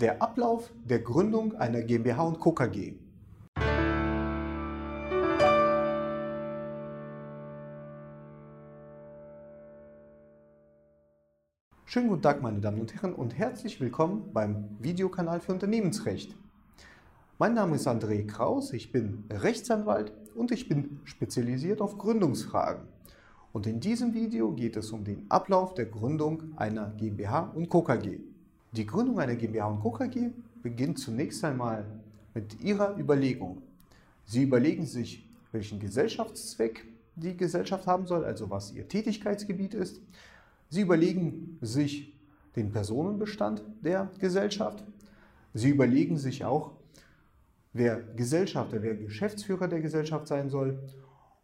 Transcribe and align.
Der 0.00 0.22
Ablauf 0.22 0.70
der 0.84 1.00
Gründung 1.00 1.56
einer 1.56 1.82
GmbH 1.82 2.22
und 2.22 2.38
Co. 2.38 2.52
KG. 2.52 2.94
Schönen 11.84 12.08
guten 12.10 12.22
Tag, 12.22 12.42
meine 12.42 12.60
Damen 12.60 12.80
und 12.80 12.94
Herren, 12.94 13.12
und 13.12 13.36
herzlich 13.36 13.80
willkommen 13.80 14.32
beim 14.32 14.68
Videokanal 14.78 15.40
für 15.40 15.50
Unternehmensrecht. 15.50 16.36
Mein 17.40 17.54
Name 17.54 17.74
ist 17.74 17.88
André 17.88 18.24
Kraus, 18.24 18.72
ich 18.72 18.92
bin 18.92 19.24
Rechtsanwalt 19.28 20.12
und 20.36 20.52
ich 20.52 20.68
bin 20.68 21.00
spezialisiert 21.06 21.80
auf 21.80 21.98
Gründungsfragen. 21.98 22.86
Und 23.52 23.66
in 23.66 23.80
diesem 23.80 24.14
Video 24.14 24.52
geht 24.52 24.76
es 24.76 24.92
um 24.92 25.02
den 25.02 25.28
Ablauf 25.28 25.74
der 25.74 25.86
Gründung 25.86 26.56
einer 26.56 26.90
GmbH 26.90 27.50
und 27.56 27.68
Co. 27.68 27.82
KG. 27.82 28.20
Die 28.72 28.86
Gründung 28.86 29.18
einer 29.18 29.34
GmbH 29.34 29.66
und 29.66 29.80
Co. 29.80 29.98
Beginnt 30.62 30.98
zunächst 30.98 31.42
einmal 31.44 31.86
mit 32.34 32.60
Ihrer 32.60 32.98
Überlegung. 32.98 33.62
Sie 34.26 34.42
überlegen 34.42 34.84
sich, 34.84 35.26
welchen 35.52 35.80
Gesellschaftszweck 35.80 36.84
die 37.16 37.36
Gesellschaft 37.36 37.86
haben 37.86 38.06
soll, 38.06 38.24
also 38.24 38.50
was 38.50 38.72
Ihr 38.72 38.86
Tätigkeitsgebiet 38.86 39.74
ist. 39.74 40.00
Sie 40.68 40.82
überlegen 40.82 41.58
sich 41.62 42.12
den 42.56 42.70
Personenbestand 42.70 43.62
der 43.82 44.10
Gesellschaft. 44.18 44.84
Sie 45.54 45.70
überlegen 45.70 46.18
sich 46.18 46.44
auch, 46.44 46.72
wer 47.72 48.02
Gesellschafter, 48.16 48.82
wer 48.82 48.96
Geschäftsführer 48.96 49.68
der 49.68 49.80
Gesellschaft 49.80 50.26
sein 50.26 50.50
soll 50.50 50.78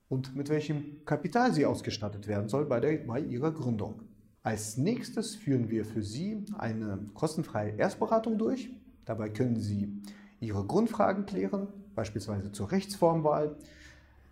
und 0.09 0.37
mit 0.37 0.51
welchem 0.51 1.05
Kapital 1.07 1.55
sie 1.55 1.65
ausgestattet 1.65 2.29
werden 2.29 2.49
soll 2.49 2.67
bei, 2.67 2.81
der, 2.81 2.99
bei 2.99 3.21
ihrer 3.21 3.53
Gründung. 3.53 4.03
Als 4.45 4.77
nächstes 4.77 5.37
führen 5.37 5.71
wir 5.71 5.87
für 5.87 6.03
Sie 6.03 6.45
eine 6.59 6.99
kostenfreie 7.15 7.77
Erstberatung 7.79 8.37
durch. 8.37 8.69
Dabei 9.07 9.31
können 9.31 9.59
Sie 9.59 10.03
Ihre 10.39 10.67
Grundfragen 10.67 11.25
klären, 11.25 11.69
beispielsweise 11.95 12.53
zur 12.53 12.71
Rechtsformwahl. 12.71 13.57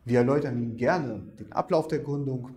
Wir 0.04 0.18
erläutern 0.18 0.62
Ihnen 0.62 0.76
gerne 0.76 1.22
den 1.38 1.50
Ablauf 1.52 1.88
der 1.88 2.00
Gründung, 2.00 2.50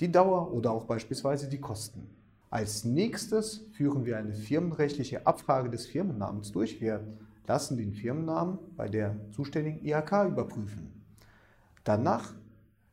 die 0.00 0.10
Dauer 0.10 0.52
oder 0.52 0.72
auch 0.72 0.86
beispielsweise 0.86 1.48
die 1.48 1.60
Kosten. 1.60 2.10
Als 2.50 2.84
nächstes 2.84 3.58
führen 3.70 4.04
wir 4.04 4.18
eine 4.18 4.34
firmenrechtliche 4.34 5.28
Abfrage 5.28 5.70
des 5.70 5.86
Firmennamens 5.86 6.50
durch. 6.50 6.80
Wir 6.80 7.06
lassen 7.46 7.76
den 7.76 7.92
Firmennamen 7.92 8.58
bei 8.76 8.88
der 8.88 9.14
zuständigen 9.30 9.86
IHK 9.86 10.24
überprüfen. 10.26 10.90
Danach 11.84 12.34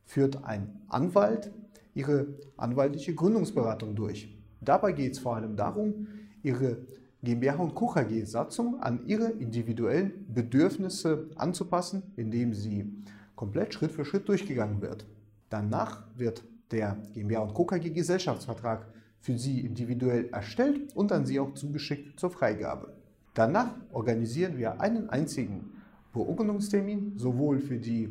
führt 0.06 0.44
ein 0.44 0.82
Anwalt 0.86 1.50
ihre 1.98 2.28
anwaltliche 2.56 3.14
Gründungsberatung 3.14 3.96
durch. 3.96 4.34
Dabei 4.60 4.92
geht 4.92 5.12
es 5.12 5.18
vor 5.18 5.36
allem 5.36 5.56
darum, 5.56 6.06
ihre 6.42 6.78
GmbH 7.22 7.56
und 7.56 7.74
Co. 7.74 7.88
KG 7.88 8.24
Satzung 8.24 8.80
an 8.80 9.04
ihre 9.06 9.30
individuellen 9.30 10.24
Bedürfnisse 10.32 11.28
anzupassen, 11.34 12.02
indem 12.16 12.54
sie 12.54 12.92
komplett 13.34 13.74
Schritt 13.74 13.90
für 13.90 14.04
Schritt 14.04 14.28
durchgegangen 14.28 14.80
wird. 14.80 15.06
Danach 15.50 16.04
wird 16.16 16.44
der 16.70 16.96
GmbH 17.12 17.40
und 17.40 17.54
Co. 17.54 17.64
KG 17.64 17.90
Gesellschaftsvertrag 17.90 18.86
für 19.20 19.36
Sie 19.36 19.60
individuell 19.60 20.28
erstellt 20.30 20.94
und 20.94 21.10
an 21.10 21.26
Sie 21.26 21.40
auch 21.40 21.54
zugeschickt 21.54 22.20
zur 22.20 22.30
Freigabe. 22.30 22.94
Danach 23.34 23.74
organisieren 23.92 24.56
wir 24.56 24.80
einen 24.80 25.10
einzigen 25.10 25.72
Beurkundungstermin 26.12 27.14
sowohl 27.16 27.58
für 27.58 27.78
die 27.78 28.08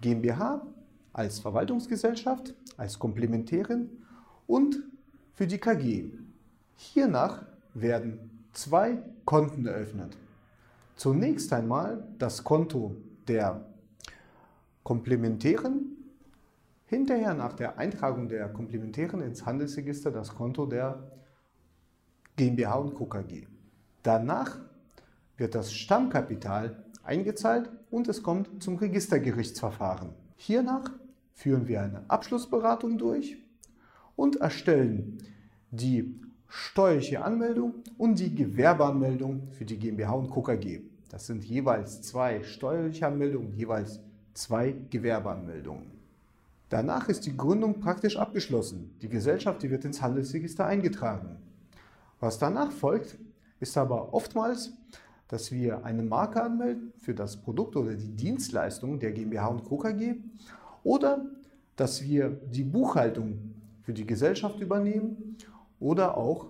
GmbH 0.00 0.66
als 1.12 1.38
Verwaltungsgesellschaft, 1.38 2.54
als 2.76 2.98
Komplementärin 2.98 3.90
und 4.46 4.82
für 5.34 5.46
die 5.46 5.58
KG. 5.58 6.10
Hiernach 6.76 7.44
werden 7.74 8.30
zwei 8.52 9.02
Konten 9.24 9.66
eröffnet. 9.66 10.16
Zunächst 10.96 11.52
einmal 11.52 12.06
das 12.18 12.44
Konto 12.44 12.96
der 13.26 13.64
Komplementären, 14.82 15.96
hinterher 16.86 17.34
nach 17.34 17.54
der 17.54 17.78
Eintragung 17.78 18.28
der 18.28 18.48
Komplementären 18.48 19.22
ins 19.22 19.46
Handelsregister 19.46 20.10
das 20.10 20.34
Konto 20.34 20.66
der 20.66 21.02
GmbH 22.36 22.74
und 22.74 22.94
Co. 22.94 23.06
KG. 23.06 23.46
Danach 24.02 24.58
wird 25.36 25.54
das 25.54 25.72
Stammkapital 25.72 26.84
eingezahlt 27.02 27.70
und 27.90 28.08
es 28.08 28.22
kommt 28.22 28.62
zum 28.62 28.76
Registergerichtsverfahren. 28.76 30.10
Hiernach 30.36 30.90
führen 31.34 31.68
wir 31.68 31.82
eine 31.82 32.08
Abschlussberatung 32.08 32.98
durch 32.98 33.36
und 34.16 34.36
erstellen 34.36 35.18
die 35.70 36.20
steuerliche 36.48 37.24
Anmeldung 37.24 37.74
und 37.96 38.18
die 38.18 38.34
Gewerbeanmeldung 38.34 39.48
für 39.52 39.64
die 39.64 39.78
GmbH 39.78 40.12
und 40.12 40.30
Co. 40.30 40.42
KG. 40.42 40.82
Das 41.08 41.26
sind 41.26 41.44
jeweils 41.44 42.02
zwei 42.02 42.42
steuerliche 42.42 43.06
Anmeldungen, 43.06 43.54
jeweils 43.54 44.00
zwei 44.34 44.74
Gewerbeanmeldungen. 44.90 45.90
Danach 46.68 47.08
ist 47.08 47.26
die 47.26 47.36
Gründung 47.36 47.80
praktisch 47.80 48.16
abgeschlossen. 48.16 48.96
Die 49.02 49.08
Gesellschaft 49.08 49.62
die 49.62 49.70
wird 49.70 49.84
ins 49.84 50.00
Handelsregister 50.00 50.64
eingetragen. 50.64 51.36
Was 52.18 52.38
danach 52.38 52.70
folgt, 52.70 53.18
ist 53.60 53.76
aber 53.76 54.14
oftmals, 54.14 54.72
dass 55.28 55.52
wir 55.52 55.84
eine 55.84 56.02
Marke 56.02 56.42
anmelden 56.42 56.92
für 56.98 57.14
das 57.14 57.40
Produkt 57.40 57.76
oder 57.76 57.94
die 57.94 58.14
Dienstleistung 58.14 58.98
der 58.98 59.12
GmbH 59.12 59.48
und 59.48 59.64
Co. 59.64 59.82
Oder 60.84 61.24
dass 61.76 62.02
wir 62.02 62.30
die 62.30 62.64
Buchhaltung 62.64 63.54
für 63.82 63.92
die 63.92 64.06
Gesellschaft 64.06 64.60
übernehmen 64.60 65.36
oder 65.80 66.16
auch 66.16 66.48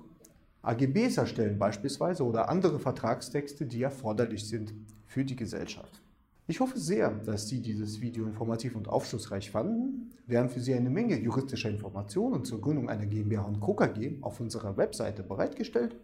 AGBs 0.62 1.16
erstellen 1.16 1.58
beispielsweise 1.58 2.24
oder 2.24 2.48
andere 2.48 2.78
Vertragstexte, 2.78 3.66
die 3.66 3.82
erforderlich 3.82 4.48
sind 4.48 4.72
für 5.06 5.24
die 5.24 5.36
Gesellschaft. 5.36 6.00
Ich 6.48 6.60
hoffe 6.60 6.78
sehr, 6.78 7.10
dass 7.10 7.48
Sie 7.48 7.60
dieses 7.60 8.00
Video 8.00 8.26
informativ 8.26 8.74
und 8.76 8.88
aufschlussreich 8.88 9.50
fanden. 9.50 10.10
Wir 10.26 10.38
haben 10.38 10.50
für 10.50 10.60
Sie 10.60 10.74
eine 10.74 10.90
Menge 10.90 11.18
juristischer 11.18 11.70
Informationen 11.70 12.44
zur 12.44 12.60
Gründung 12.60 12.90
einer 12.90 13.06
GmbH 13.06 13.42
und 13.42 13.60
Co. 13.60 13.74
KG 13.74 14.18
auf 14.20 14.40
unserer 14.40 14.76
Webseite 14.76 15.22
bereitgestellt. 15.22 15.96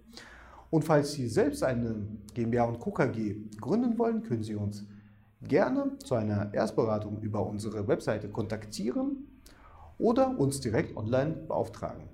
Und 0.70 0.84
falls 0.84 1.12
Sie 1.12 1.28
selbst 1.28 1.62
eine 1.62 2.06
GmbH 2.34 2.64
und 2.64 2.78
Co. 2.78 2.92
KG 2.92 3.36
gründen 3.60 3.98
wollen, 3.98 4.22
können 4.22 4.42
Sie 4.42 4.54
uns 4.54 4.86
gerne 5.42 5.98
zu 5.98 6.14
einer 6.14 6.52
Erstberatung 6.52 7.20
über 7.20 7.46
unsere 7.46 7.86
Webseite 7.86 8.28
kontaktieren 8.28 9.26
oder 9.98 10.38
uns 10.38 10.60
direkt 10.60 10.96
online 10.96 11.32
beauftragen. 11.32 12.04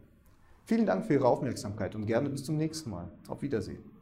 Vielen 0.65 0.87
Dank 0.87 1.07
für 1.07 1.15
Ihre 1.15 1.29
Aufmerksamkeit 1.29 1.95
und 1.95 2.07
gerne 2.07 2.31
bis 2.31 2.45
zum 2.45 2.57
nächsten 2.57 2.91
Mal. 2.91 3.11
Auf 3.29 3.43
Wiedersehen. 3.43 3.94